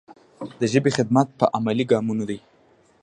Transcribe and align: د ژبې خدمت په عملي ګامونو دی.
د 0.59 0.61
ژبې 0.71 0.91
خدمت 0.97 1.27
په 1.39 1.45
عملي 1.57 1.85
ګامونو 1.91 2.23
دی. 2.29 2.39